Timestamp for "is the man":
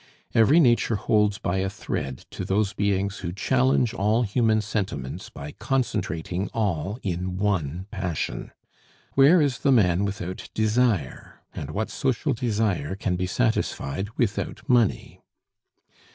9.39-10.03